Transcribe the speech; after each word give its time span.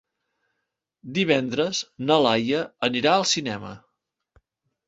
Divendres 1.17 1.81
na 2.07 2.17
Laia 2.29 2.65
anirà 2.91 3.15
al 3.19 3.29
cinema. 3.37 3.79